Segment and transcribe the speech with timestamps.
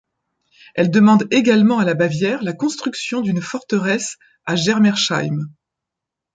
[0.73, 5.45] Elle demande également à la Bavière la construction d'une forteresse à Germersheim.